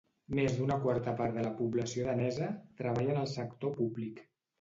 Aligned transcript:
Més 0.37 0.53
d'una 0.59 0.77
quarta 0.85 1.11
part 1.19 1.35
de 1.39 1.43
la 1.47 1.51
població 1.59 2.07
danesa 2.07 2.47
treballa 2.81 3.13
en 3.17 3.21
el 3.25 3.29
sector 3.35 3.75
públic. 3.77 4.25